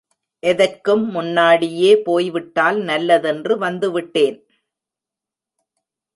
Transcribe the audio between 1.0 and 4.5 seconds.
முன்னாடியே போய்விட்டால் நல்லதென்று வந்து விட்டேன்?